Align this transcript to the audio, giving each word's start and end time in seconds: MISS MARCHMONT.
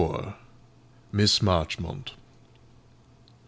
MISS 1.11 1.43
MARCHMONT. 1.43 2.13